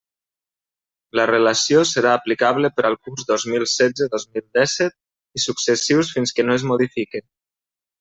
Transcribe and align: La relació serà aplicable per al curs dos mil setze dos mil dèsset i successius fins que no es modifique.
La 1.19 1.25
relació 1.31 1.83
serà 1.89 2.15
aplicable 2.21 2.73
per 2.79 2.87
al 2.91 2.97
curs 3.03 3.29
dos 3.33 3.47
mil 3.53 3.69
setze 3.77 4.11
dos 4.17 4.29
mil 4.33 4.49
dèsset 4.61 4.99
i 5.41 5.47
successius 5.49 6.15
fins 6.19 6.39
que 6.39 6.51
no 6.51 6.61
es 6.61 6.71
modifique. 6.75 7.29